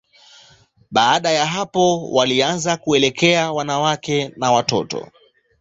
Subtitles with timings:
[0.91, 5.07] Baada ya hapo, walianza kuelekea wanawake na watoto.